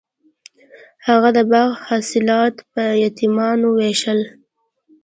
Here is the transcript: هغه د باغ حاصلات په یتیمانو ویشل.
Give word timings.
هغه 1.07 1.29
د 1.37 1.39
باغ 1.51 1.71
حاصلات 1.87 2.55
په 2.71 2.83
یتیمانو 3.05 3.67
ویشل. 3.79 4.19